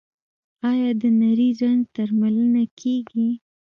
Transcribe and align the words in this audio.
آیا 0.69 0.89
د 1.01 1.03
نري 1.19 1.49
رنځ 1.59 1.83
درملنه 1.95 2.63
کیږي؟ 2.79 3.29